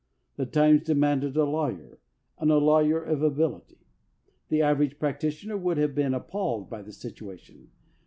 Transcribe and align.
The 0.35 0.47
times 0.47 0.81
demanded 0.81 1.37
a 1.37 1.43
lawyer, 1.45 1.99
and 2.39 2.49
a 2.49 2.57
lawyer 2.57 3.03
of 3.03 3.21
ability. 3.21 3.85
The 4.49 4.63
average 4.63 4.97
practitioner 4.97 5.57
would 5.57 5.77
have 5.77 5.93
been 5.93 6.15
appalled 6.15 6.71
by 6.71 6.81
the 6.81 6.91
situation. 6.91 7.69